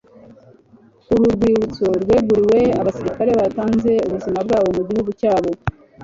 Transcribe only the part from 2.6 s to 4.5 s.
abasirikare batanze ubuzima